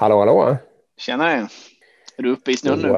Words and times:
Hallå, 0.00 0.18
hallå. 0.18 0.56
Tjenare. 0.96 1.48
Är 2.16 2.22
du 2.22 2.30
uppe 2.30 2.50
i 2.50 2.56
snön 2.56 2.78
nu? 2.78 2.88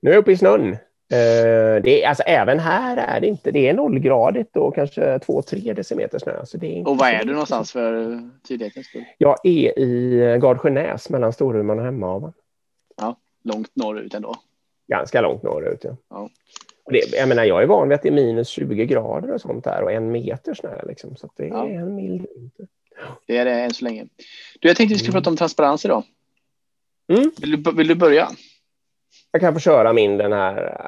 Nu 0.00 0.10
är 0.10 0.14
jag 0.14 0.20
uppe 0.20 0.32
i 0.32 0.36
snön. 0.36 0.72
Eh, 0.72 1.82
det 1.82 2.02
är, 2.02 2.08
alltså, 2.08 2.22
även 2.22 2.58
här 2.58 2.96
är 2.96 3.20
det 3.20 3.26
inte, 3.26 3.50
det 3.50 3.68
är 3.68 3.74
nollgradigt 3.74 4.56
och 4.56 4.74
kanske 4.74 5.18
två, 5.18 5.42
tre 5.42 5.72
decimeter 5.72 6.18
snö. 6.18 6.46
Så 6.46 6.56
det 6.56 6.82
och 6.84 6.98
var 6.98 7.08
är 7.08 7.24
du 7.24 7.32
någonstans 7.32 7.72
för 7.72 8.20
tydlighetens 8.48 8.86
skull? 8.86 9.04
Jag 9.18 9.46
är 9.46 9.78
i 9.78 10.18
Gardsjönäs 10.42 11.10
mellan 11.10 11.32
Storuman 11.32 11.78
och 11.78 11.84
Hemavan. 11.84 12.32
Ja, 12.96 13.16
långt 13.44 13.70
norrut 13.76 14.14
ändå. 14.14 14.36
Ganska 14.88 15.20
långt 15.20 15.42
norrut. 15.42 15.80
Ja. 15.84 15.96
ja. 16.10 16.28
Och 16.84 16.92
det, 16.92 17.16
jag 17.16 17.28
menar, 17.28 17.44
jag 17.44 17.62
är 17.62 17.66
van 17.66 17.88
vid 17.88 17.94
att 17.96 18.02
det 18.02 18.08
är 18.08 18.12
minus 18.12 18.48
20 18.48 18.86
grader 18.86 19.32
och 19.32 19.40
sånt 19.40 19.64
där 19.64 19.82
och 19.82 19.92
en 19.92 20.12
meter 20.12 20.54
snö 20.54 20.82
liksom, 20.86 21.16
så 21.16 21.30
det 21.36 21.44
är 21.44 21.48
ja. 21.48 21.68
en 21.68 21.94
mild 21.94 22.26
vinter. 22.36 22.66
Det 23.26 23.36
är 23.36 23.44
det 23.44 23.50
än 23.50 23.74
så 23.74 23.84
länge. 23.84 24.06
Du, 24.60 24.68
jag 24.68 24.76
tänkte 24.76 24.94
vi 24.94 24.98
skulle 24.98 25.12
mm. 25.12 25.22
prata 25.22 25.30
om 25.30 25.36
transparens 25.36 25.84
idag. 25.84 26.02
Mm. 27.08 27.30
Vill, 27.40 27.62
du, 27.62 27.72
vill 27.72 27.88
du 27.88 27.94
börja? 27.94 28.28
Jag 29.32 29.40
kan 29.40 29.54
få 29.54 29.60
köra 29.60 29.92
min 29.92 30.18
den 30.18 30.32
här. 30.32 30.86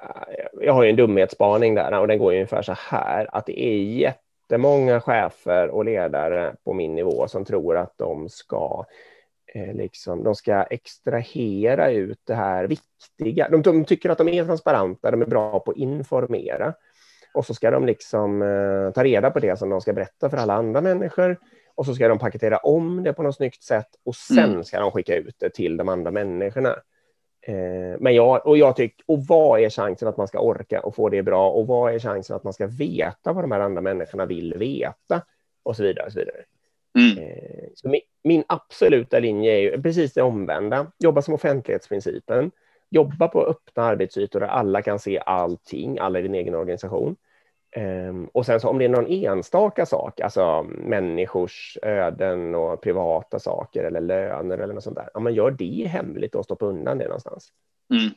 Jag 0.60 0.72
har 0.72 0.82
ju 0.84 0.90
en 0.90 0.96
dumhetsspaning 0.96 1.74
där 1.74 2.00
och 2.00 2.08
den 2.08 2.18
går 2.18 2.32
ju 2.32 2.38
ungefär 2.38 2.62
så 2.62 2.74
här 2.78 3.28
att 3.32 3.46
det 3.46 3.60
är 3.60 3.76
jättemånga 3.76 5.00
chefer 5.00 5.68
och 5.68 5.84
ledare 5.84 6.54
på 6.64 6.72
min 6.72 6.94
nivå 6.94 7.28
som 7.28 7.44
tror 7.44 7.76
att 7.76 7.98
de 7.98 8.28
ska 8.28 8.84
eh, 9.54 9.74
liksom, 9.74 10.24
de 10.24 10.34
ska 10.34 10.62
extrahera 10.62 11.90
ut 11.90 12.20
det 12.24 12.34
här 12.34 12.64
viktiga. 12.64 13.48
De, 13.48 13.62
de, 13.62 13.84
tycker 13.84 14.10
att 14.10 14.18
de 14.18 14.28
är 14.28 14.44
transparenta, 14.44 15.10
de 15.10 15.22
är 15.22 15.26
bra 15.26 15.60
på 15.60 15.70
att 15.70 15.76
informera 15.76 16.74
och 17.34 17.46
så 17.46 17.54
ska 17.54 17.70
de 17.70 17.86
liksom 17.86 18.42
eh, 18.42 18.92
ta 18.92 19.04
reda 19.04 19.30
på 19.30 19.40
det 19.40 19.58
som 19.58 19.70
de 19.70 19.80
ska 19.80 19.92
berätta 19.92 20.30
för 20.30 20.36
alla 20.36 20.54
andra 20.54 20.80
människor 20.80 21.38
och 21.76 21.86
så 21.86 21.94
ska 21.94 22.08
de 22.08 22.18
paketera 22.18 22.56
om 22.56 23.02
det 23.02 23.12
på 23.12 23.22
något 23.22 23.36
snyggt 23.36 23.62
sätt 23.62 23.88
och 24.04 24.16
sen 24.16 24.50
mm. 24.50 24.64
ska 24.64 24.80
de 24.80 24.90
skicka 24.90 25.16
ut 25.16 25.34
det 25.38 25.50
till 25.50 25.76
de 25.76 25.88
andra 25.88 26.10
människorna. 26.10 26.76
Eh, 27.46 27.98
men 28.00 28.14
jag, 28.14 28.46
och 28.46 28.58
jag 28.58 28.76
tycker, 28.76 29.04
och 29.06 29.26
vad 29.26 29.60
är 29.60 29.70
chansen 29.70 30.08
att 30.08 30.16
man 30.16 30.28
ska 30.28 30.40
orka 30.40 30.80
och 30.80 30.94
få 30.94 31.08
det 31.08 31.22
bra? 31.22 31.50
Och 31.50 31.66
vad 31.66 31.94
är 31.94 31.98
chansen 31.98 32.36
att 32.36 32.44
man 32.44 32.52
ska 32.52 32.66
veta 32.66 33.32
vad 33.32 33.44
de 33.44 33.52
här 33.52 33.60
andra 33.60 33.80
människorna 33.80 34.26
vill 34.26 34.54
veta? 34.54 35.22
Och 35.62 35.76
så 35.76 35.82
vidare. 35.82 36.06
Och 36.06 36.12
så 36.12 36.18
vidare. 36.18 36.36
Mm. 36.98 37.18
Eh, 37.18 37.68
så 37.74 37.88
min, 37.88 38.00
min, 38.24 38.44
absoluta 38.46 39.18
linje 39.18 39.52
är 39.52 39.58
ju 39.58 39.82
precis 39.82 40.12
det 40.12 40.22
omvända. 40.22 40.92
Jobba 40.98 41.22
som 41.22 41.34
offentlighetsprincipen. 41.34 42.50
Jobba 42.90 43.28
på 43.28 43.46
öppna 43.46 43.82
arbetsytor 43.82 44.40
där 44.40 44.46
alla 44.46 44.82
kan 44.82 44.98
se 44.98 45.18
allting, 45.26 45.98
alla 45.98 46.18
i 46.18 46.22
din 46.22 46.34
egen 46.34 46.54
organisation. 46.54 47.16
Um, 47.76 48.26
och 48.32 48.46
sen 48.46 48.60
så 48.60 48.68
om 48.68 48.78
det 48.78 48.84
är 48.84 48.88
någon 48.88 49.06
enstaka 49.06 49.86
sak, 49.86 50.20
alltså 50.20 50.62
människors 50.62 51.78
öden 51.82 52.54
och 52.54 52.80
privata 52.80 53.38
saker 53.38 53.84
eller 53.84 54.00
löner 54.00 54.58
eller 54.58 54.74
något 54.74 54.84
sånt 54.84 54.96
där, 54.96 55.08
ja, 55.14 55.20
man 55.20 55.34
gör 55.34 55.50
det 55.50 55.88
hemligt 55.88 56.34
och 56.34 56.44
stoppa 56.44 56.66
undan 56.66 56.98
det 56.98 57.04
någonstans. 57.04 57.48
Mm. 57.90 58.10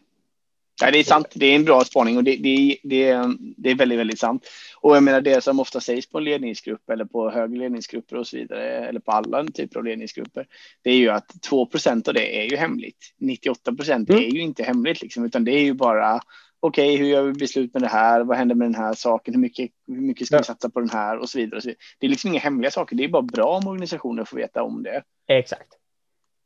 Ja, 0.82 0.92
det 0.92 1.00
är 1.00 1.04
sant. 1.04 1.28
Det 1.34 1.46
är 1.46 1.56
en 1.56 1.66
bra 1.66 1.84
spaning 1.84 2.18
och 2.18 2.24
det, 2.24 2.36
det, 2.36 2.78
det, 2.84 3.36
det 3.58 3.72
är 3.72 3.76
väldigt, 3.76 4.00
väldigt 4.00 4.20
sant. 4.20 4.48
Och 4.82 4.96
jag 4.96 5.04
menar 5.04 5.22
det 5.22 5.44
som 5.44 5.60
ofta 5.60 5.80
sägs 5.80 6.10
på 6.10 6.18
en 6.18 6.24
ledningsgrupp 6.24 6.90
eller 6.90 7.06
på 7.06 7.30
högre 7.30 7.58
ledningsgrupper 7.58 8.16
och 8.16 8.28
så 8.28 8.38
vidare, 8.38 8.88
eller 8.88 9.00
på 9.00 9.12
alla 9.12 9.44
typer 9.44 9.80
av 9.80 9.86
ledningsgrupper, 9.86 10.48
det 10.82 10.90
är 10.90 10.96
ju 10.96 11.10
att 11.10 11.28
2% 11.50 12.08
av 12.08 12.14
det 12.14 12.42
är 12.42 12.50
ju 12.50 12.56
hemligt. 12.56 13.14
98 13.18 13.74
procent 13.74 14.10
mm. 14.10 14.24
är 14.24 14.28
ju 14.28 14.42
inte 14.42 14.64
hemligt, 14.64 15.02
liksom, 15.02 15.26
utan 15.26 15.44
det 15.44 15.52
är 15.52 15.64
ju 15.64 15.74
bara 15.74 16.22
okej, 16.60 16.94
okay, 16.94 16.98
hur 16.98 17.06
gör 17.06 17.24
vi 17.24 17.34
beslut 17.34 17.74
med 17.74 17.82
det 17.82 17.88
här? 17.88 18.24
Vad 18.24 18.38
händer 18.38 18.56
med 18.56 18.66
den 18.66 18.76
här 18.76 18.94
saken? 18.94 19.34
Hur 19.34 19.42
mycket, 19.42 19.72
hur 19.88 20.02
mycket 20.02 20.28
ska 20.28 20.36
ja. 20.36 20.40
vi 20.40 20.46
satsa 20.46 20.70
på 20.70 20.80
den 20.80 20.90
här 20.90 21.18
och 21.18 21.30
så 21.30 21.38
vidare. 21.38 21.58
Och 21.58 21.64
så 21.64 21.70
vidare. 21.70 21.80
Det 22.00 22.06
är 22.06 22.10
liksom 22.10 22.32
inga 22.32 22.40
hemliga 22.40 22.72
saker. 22.72 22.96
Det 22.96 23.04
är 23.04 23.10
bara 23.10 23.22
bra 23.22 23.58
om 23.58 23.68
organisationer 23.68 24.26
får 24.26 24.38
veta 24.38 24.64
om 24.64 24.84
det. 24.84 25.04
Exakt. 25.28 25.80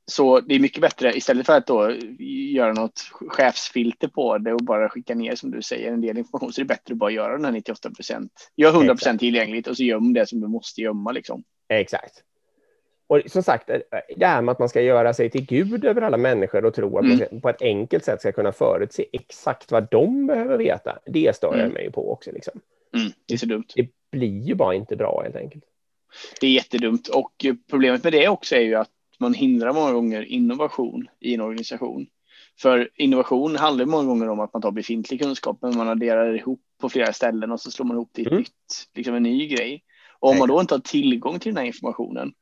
Så 0.06 0.40
det 0.40 0.56
är 0.56 0.60
mycket 0.60 0.82
bättre 0.82 1.18
istället 1.18 1.46
för 1.46 1.58
att 1.58 1.68
då 1.68 1.92
göra 2.54 2.74
något 2.74 3.00
chefsfilter 3.28 4.08
på 4.08 4.38
det 4.38 4.54
och 4.54 4.64
bara 4.64 4.90
skicka 4.90 5.16
ner 5.16 5.36
som 5.36 5.52
du 5.52 5.62
säger 5.62 5.92
en 5.92 6.02
del 6.02 6.18
information 6.18 6.54
så 6.54 6.62
är 6.62 6.64
det 6.64 6.68
bättre 6.68 6.94
att 6.94 6.98
bara 6.98 7.12
göra 7.12 7.34
den 7.34 7.46
här 7.46 7.52
98 7.52 7.92
procent. 7.92 8.52
Gör 8.56 8.70
100 8.70 8.96
procent 8.96 9.20
tillgängligt 9.20 9.68
och 9.68 9.78
så 9.78 9.84
göm 9.84 10.14
det 10.14 10.30
som 10.30 10.42
du 10.42 10.48
måste 10.48 10.82
gömma 10.82 11.12
liksom. 11.12 11.44
Exakt. 11.70 12.24
Och 13.14 13.22
som 13.26 13.44
sagt, 13.44 13.70
eh, 13.70 13.80
det 14.18 14.26
här 14.26 14.42
med 14.42 14.52
att 14.52 14.60
man 14.60 14.70
ska 14.70 14.82
göra 14.82 15.14
sig 15.14 15.30
till 15.30 15.46
Gud 15.46 15.86
över 15.86 16.02
alla 16.02 16.18
människor 16.18 16.66
och 16.66 16.74
tro 16.74 16.98
att 16.98 17.06
mm. 17.06 17.20
man 17.32 17.42
på 17.42 17.50
ett 17.50 17.62
enkelt 17.62 18.06
sätt 18.06 18.20
ska 18.20 18.32
kunna 18.32 18.52
förutse 18.52 19.06
exakt 19.12 19.72
vad 19.72 19.88
de 19.92 20.28
behöver 20.28 20.58
veta, 20.58 21.00
det 21.06 21.36
stör 21.36 21.52
jag 21.52 21.60
mm. 21.60 21.74
mig 21.74 21.92
på 21.92 22.12
också. 22.12 22.32
Liksom. 22.32 22.54
Mm, 22.96 23.12
det 23.26 23.34
är 23.34 23.38
så 23.38 23.46
dumt. 23.46 23.66
Det 23.76 23.88
blir 24.12 24.40
ju 24.40 24.56
bara 24.56 24.76
inte 24.76 24.96
bra 24.96 25.22
helt 25.24 25.36
enkelt. 25.36 25.64
Det 26.42 26.48
är 26.48 26.52
jättedumt 26.52 27.08
och 27.08 27.46
problemet 27.70 28.04
med 28.04 28.14
det 28.14 28.28
också 28.28 28.56
är 28.56 28.62
ju 28.62 28.76
att 28.76 28.90
man 29.20 29.34
hindrar 29.34 29.74
många 29.74 29.92
gånger 29.92 30.22
innovation 30.22 31.08
i 31.20 31.34
en 31.34 31.42
organisation. 31.42 32.08
För 32.62 32.90
innovation 32.96 33.56
handlar 33.56 33.86
många 33.86 34.08
gånger 34.08 34.30
om 34.30 34.40
att 34.40 34.54
man 34.54 34.62
tar 34.62 34.72
befintlig 34.72 35.22
kunskap, 35.22 35.58
men 35.62 35.78
man 35.78 35.90
adderar 35.90 36.36
ihop 36.36 36.62
på 36.82 36.90
flera 36.90 37.14
ställen 37.14 37.52
och 37.52 37.62
så 37.62 37.72
slår 37.72 37.86
man 37.86 37.98
ihop 37.98 38.10
det 38.12 38.22
i 38.22 38.28
mm. 38.28 38.40
nytt, 38.40 38.88
liksom 38.96 39.16
en 39.16 39.24
ny 39.24 39.48
grej. 39.48 39.84
Och 40.20 40.30
om 40.30 40.38
man 40.38 40.48
då 40.48 40.62
inte 40.62 40.74
har 40.74 40.80
tillgång 40.80 41.40
till 41.40 41.54
den 41.54 41.58
här 41.58 41.68
informationen, 41.68 42.34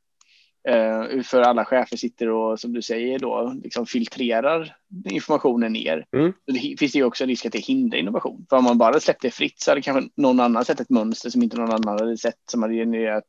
Uh, 0.68 1.22
för 1.22 1.42
alla 1.42 1.64
chefer 1.64 1.96
sitter 1.96 2.28
och 2.28 2.60
som 2.60 2.72
du 2.72 2.82
säger 2.82 3.18
då 3.18 3.54
liksom 3.62 3.86
filtrerar 3.86 4.76
informationen 5.10 5.72
ner. 5.72 6.06
Mm. 6.16 6.32
Det 6.46 6.76
finns 6.78 6.92
det 6.92 6.98
ju 6.98 7.04
också 7.04 7.24
en 7.24 7.28
risk 7.28 7.46
att 7.46 7.52
det 7.52 7.58
hindrar 7.58 7.98
innovation. 7.98 8.46
För 8.50 8.56
om 8.56 8.64
man 8.64 8.78
bara 8.78 9.00
släppt 9.00 9.22
det 9.22 9.30
fritt 9.30 9.60
så 9.60 9.70
hade 9.70 9.82
kanske 9.82 10.10
någon 10.16 10.40
annan 10.40 10.64
sett 10.64 10.80
ett 10.80 10.90
mönster 10.90 11.30
som 11.30 11.42
inte 11.42 11.56
någon 11.56 11.72
annan 11.72 11.98
hade 11.98 12.16
sett 12.16 12.40
som 12.50 12.62
hade 12.62 12.74
genererat 12.74 13.26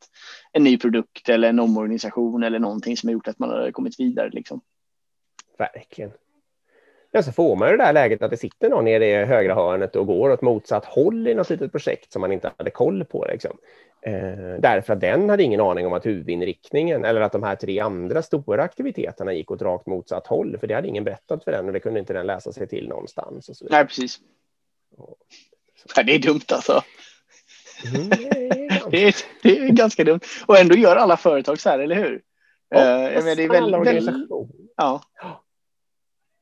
en 0.52 0.64
ny 0.64 0.78
produkt 0.78 1.30
eller 1.30 1.50
en 1.50 1.60
omorganisation 1.60 2.44
eller 2.44 2.60
någonting 2.60 2.98
som 2.98 3.10
har 3.10 3.14
gjort 3.14 3.28
att 3.28 3.40
man 3.40 3.50
hade 3.50 3.72
kommit 3.72 4.00
vidare. 4.00 4.30
Liksom. 4.30 4.62
Verkligen. 5.58 6.12
Ja, 7.12 7.24
så 7.24 7.32
får 7.32 7.56
man 7.56 7.70
ju 7.70 7.78
det 7.78 7.84
där 7.84 7.94
läget 7.94 8.22
att 8.22 8.32
det 8.32 8.38
sitter 8.38 8.70
någon 8.70 8.86
nere 8.86 9.06
i 9.06 9.26
högra 9.26 9.56
hörnet 9.56 9.96
och 9.96 10.08
går 10.08 10.30
åt 10.30 10.42
motsatt 10.42 10.86
håll 10.86 11.28
i 11.28 11.34
något 11.34 11.50
litet 11.50 11.72
projekt 11.72 12.12
som 12.12 12.22
man 12.22 12.32
inte 12.32 12.52
hade 12.58 12.72
koll 12.72 13.06
på. 13.06 13.26
Liksom. 13.30 13.58
Eh, 14.06 14.60
därför 14.60 14.94
att 14.94 15.02
den 15.02 15.30
hade 15.30 15.44
ingen 15.44 15.62
aning 15.62 15.88
om 15.88 15.94
att 15.94 16.06
huvudinriktningen 16.06 17.06
eller 17.06 17.22
att 17.22 17.32
de 17.32 17.44
här 17.44 17.56
tre 17.56 17.80
andra 17.80 18.22
stora 18.22 18.64
aktiviteterna 18.64 19.34
gick 19.34 19.52
åt 19.52 19.62
rakt 19.62 19.88
motsatt 19.88 20.28
håll, 20.28 20.58
för 20.58 20.68
det 20.68 20.74
hade 20.74 20.88
ingen 20.88 21.04
berättat 21.04 21.44
för 21.44 21.52
den 21.52 21.68
och 21.68 21.74
det 21.74 21.80
kunde 21.80 22.00
inte 22.00 22.14
den 22.14 22.28
läsa 22.28 22.52
sig 22.52 22.68
till 22.68 22.90
någonstans. 22.90 23.62
Nej, 23.70 23.86
precis. 23.86 24.20
Och, 24.98 25.18
så. 25.96 26.02
det 26.02 26.16
är 26.16 26.20
dumt 26.20 26.46
alltså. 26.48 26.84
Mm, 27.96 28.10
det, 28.92 29.04
är 29.04 29.16
det, 29.44 29.58
är, 29.58 29.70
ganska 29.70 30.04
dumt. 30.04 30.20
Och 30.46 30.60
ändå 30.60 30.76
gör 30.76 30.96
alla 30.96 31.18
företag 31.18 31.60
så 31.60 31.70
här, 31.70 31.80
eller 31.80 31.96
hur? 31.96 32.22
Ja, 32.70 32.80
uh, 32.80 33.14
jag 33.14 33.24
menar, 33.24 33.36
det 33.36 33.44
är 33.44 33.50
väldigt, 33.50 33.88
väldigt, 33.88 34.30
ja. 34.76 35.02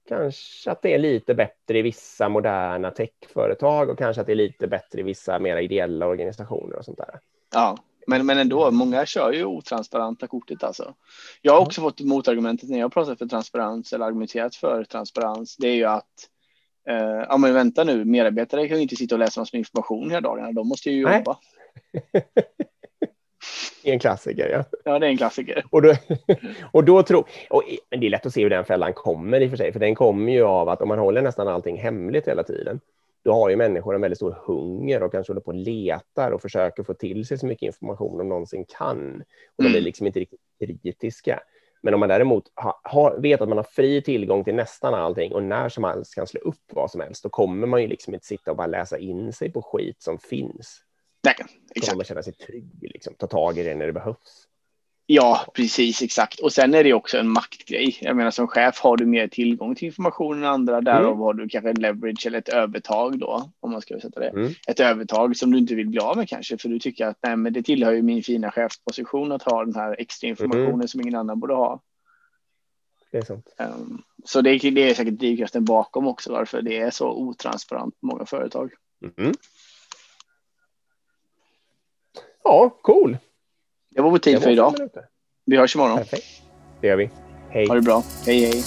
Kanske 0.08 0.72
att 0.72 0.82
det 0.82 0.94
är 0.94 0.98
lite 0.98 1.36
bättre 1.36 1.80
i 1.80 1.82
vissa 1.82 2.30
moderna 2.30 2.92
techföretag 2.92 3.90
och 3.90 3.98
kanske 3.98 4.22
att 4.22 4.28
det 4.28 4.34
är 4.34 4.36
lite 4.36 4.68
bättre 4.68 5.00
i 5.00 5.04
vissa 5.04 5.40
mer 5.40 5.58
ideella 5.58 6.08
organisationer 6.08 6.76
och 6.76 6.86
sånt 6.86 6.98
där. 6.98 7.20
Ja, 7.54 7.78
men, 8.08 8.26
men 8.26 8.38
ändå, 8.38 8.72
många 8.72 9.06
kör 9.06 9.32
ju 9.32 9.46
otransparenta 9.46 10.28
kortet 10.28 10.64
alltså. 10.64 10.94
Jag 11.42 11.54
har 11.54 11.60
också 11.60 11.82
fått 11.82 12.02
motargumentet 12.02 12.70
när 12.70 12.80
jag 12.80 12.94
pratat 12.94 13.20
för 13.20 13.26
transparens 13.26 13.94
eller 13.94 14.06
argumenterat 14.06 14.56
för 14.56 14.84
transparens. 14.84 15.58
Det 15.58 15.68
är 15.68 15.76
ju 15.76 15.86
att 15.86 16.30
eh, 16.90 17.26
ja, 17.30 17.38
men 17.38 17.54
vänta 17.54 17.84
nu, 17.84 18.06
medarbetare 18.06 18.68
kan 18.68 18.78
ju 18.78 18.84
inte 18.84 18.96
sitta 18.96 19.16
och 19.16 19.20
läsa 19.20 19.42
massor 19.42 19.58
med 19.58 19.60
information 19.60 20.10
hela 20.10 20.22
dagarna. 20.22 20.52
De 20.52 20.68
måste 20.68 20.92
ju 20.92 21.02
jobba. 21.02 21.34
en 23.84 24.00
klassiker, 24.00 24.50
ja. 24.50 24.64
Ja, 24.86 25.00
det 25.00 25.06
är 25.06 25.10
en 25.10 25.18
klassiker. 25.18 25.66
Och 25.70 25.82
då, 25.82 25.96
och 26.72 26.84
då 26.84 27.04
tror, 27.04 27.28
och, 27.50 27.64
men 27.90 28.00
det 28.00 28.06
är 28.06 28.10
lätt 28.10 28.26
att 28.26 28.34
se 28.34 28.44
hur 28.44 28.50
den 28.50 28.66
fällan 28.66 28.94
kommer 28.94 29.42
i 29.42 29.46
och 29.46 29.50
för 29.50 29.58
sig, 29.58 29.74
för 29.74 29.80
den 29.80 29.96
kommer 29.96 30.32
ju 30.32 30.44
av 30.44 30.70
att 30.70 30.82
om 30.82 30.88
man 30.88 31.00
håller 31.00 31.22
nästan 31.22 31.48
allting 31.48 31.78
hemligt 31.78 32.28
hela 32.28 32.44
tiden, 32.44 32.80
då 33.24 33.34
har 33.34 33.50
ju 33.50 33.56
människor 33.56 33.96
en 33.96 34.02
väldigt 34.02 34.18
stor 34.18 34.38
hunger 34.46 35.04
och 35.04 35.12
kanske 35.12 35.32
håller 35.32 35.42
på 35.42 35.52
och 35.52 35.56
letar 35.56 36.32
och 36.32 36.42
försöker 36.42 36.84
få 36.84 36.94
till 36.94 37.26
sig 37.26 37.38
så 37.38 37.46
mycket 37.46 37.68
information 37.68 38.18
de 38.18 38.30
någonsin 38.30 38.66
kan. 38.78 39.24
Och 39.56 39.64
de 39.64 39.66
är 39.66 39.70
mm. 39.70 39.84
liksom 39.84 40.08
inte 40.08 40.20
riktigt 40.20 40.40
kritiska. 40.60 41.40
Men 41.84 41.94
om 41.94 42.00
man 42.00 42.10
däremot 42.10 42.44
ha, 42.56 42.82
ha, 42.84 43.18
vet 43.18 43.42
att 43.42 43.50
man 43.50 43.58
har 43.58 43.64
fri 43.64 44.02
tillgång 44.02 44.44
till 44.44 44.56
nästan 44.56 44.94
allting 44.94 45.34
och 45.34 45.44
när 45.44 45.70
som 45.70 45.84
helst 45.84 46.16
kan 46.16 46.28
slå 46.28 46.42
upp 46.42 46.64
vad 46.74 46.92
som 46.92 47.02
helst, 47.02 47.24
då 47.24 47.30
kommer 47.30 47.68
man 47.68 47.82
ju 47.82 47.88
liksom 47.88 48.14
inte 48.14 48.26
sitta 48.26 48.52
och 48.52 48.58
bara 48.58 48.68
läsa 48.68 48.98
in 48.98 49.34
sig 49.34 49.52
på 49.52 49.62
skit 49.62 50.02
som 50.02 50.20
finns. 50.20 50.82
Nej, 51.24 51.34
exakt. 51.34 51.54
Då 51.76 51.82
kommer 51.82 51.98
man 51.98 52.06
känna 52.06 52.24
sig 52.24 52.34
trygg, 52.34 52.78
liksom, 52.82 53.14
ta 53.14 53.28
tag 53.28 53.58
i 53.58 53.64
det 53.64 53.76
när 53.76 53.88
det 53.88 53.94
behövs. 53.94 54.48
Ja, 55.14 55.46
precis 55.54 56.02
exakt. 56.02 56.40
Och 56.40 56.54
sen 56.54 56.74
är 56.74 56.84
det 56.84 56.94
också 56.94 57.18
en 57.18 57.30
maktgrej. 57.30 57.98
Jag 58.02 58.16
menar 58.16 58.32
som 58.32 58.48
chef 58.48 58.80
har 58.80 58.98
du 58.98 59.06
mer 59.06 59.28
tillgång 59.28 59.76
till 59.76 59.86
information 59.86 60.38
än 60.38 60.46
andra. 60.46 60.82
Därav 60.82 61.06
mm. 61.06 61.20
har 61.20 61.34
du 61.34 61.50
kanske 61.50 61.70
en 61.70 61.76
leverage 61.76 62.28
eller 62.28 62.40
ett 62.40 62.50
övertag 62.50 63.20
då, 63.20 63.52
om 63.60 63.72
man 63.72 63.82
ska 63.82 64.00
sätta 64.00 64.20
det. 64.20 64.30
Mm. 64.30 64.54
Ett 64.68 64.80
övertag 64.80 65.38
som 65.38 65.52
du 65.52 65.58
inte 65.58 65.76
vill 65.76 65.88
bli 65.90 66.00
av 66.00 66.18
med 66.18 66.30
kanske, 66.30 66.58
för 66.58 66.70
du 66.70 66.80
tycker 66.80 67.06
att 67.06 67.18
nej, 67.24 67.36
men 67.36 67.54
det 67.54 67.64
tillhör 67.64 67.92
ju 67.92 68.02
min 68.02 68.24
fina 68.24 68.52
chefsposition 68.52 69.32
att 69.32 69.44
ha 69.44 69.66
den 69.66 69.76
här 69.76 69.96
extra 70.00 70.28
informationen 70.28 70.74
mm. 70.74 70.88
som 70.88 71.02
ingen 71.02 71.16
annan 71.16 71.40
borde 71.40 71.54
ha. 71.54 71.82
Det 73.12 73.18
är 73.18 73.22
sant. 73.22 73.56
Um, 73.58 74.04
så 74.26 74.42
det, 74.42 74.58
det, 74.58 74.90
är 74.90 74.94
säkert 74.94 75.20
drivkraften 75.20 75.66
bakom 75.66 76.08
också 76.08 76.32
varför 76.32 76.62
det 76.62 76.78
är 76.78 76.92
så 76.92 77.10
otransparent 77.10 78.00
på 78.00 78.06
många 78.06 78.26
företag. 78.26 78.72
Mm. 79.18 79.34
Ja, 82.44 82.70
cool. 82.82 83.18
Det 83.96 84.02
var 84.02 84.10
vår 84.12 84.18
tid 84.18 84.42
för 84.44 84.50
idag. 84.50 84.76
Vi 85.46 85.58
hörs 85.58 85.76
imorgon. 85.76 85.98
Perfekt. 85.98 86.26
Det 86.82 86.88
gör 86.88 86.96
vi. 86.96 87.10
Hej. 87.50 87.68
Ha 87.68 87.76
det 87.76 87.82
bra. 87.82 88.04
Hej 88.26 88.46
hej. 88.46 88.64